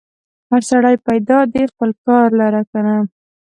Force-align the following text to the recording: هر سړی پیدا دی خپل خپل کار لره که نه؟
هر 0.51 0.61
سړی 0.71 0.95
پیدا 1.07 1.39
دی 1.53 1.63
خپل 1.71 1.89
خپل 1.97 1.99
کار 2.05 2.27
لره 2.39 2.61
که 2.69 2.79
نه؟ 2.85 2.95